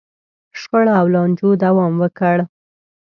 شخړو 0.59 0.93
او 0.99 1.05
لانجو 1.13 1.49
دوام 1.63 1.93
وکړ. 2.01 2.37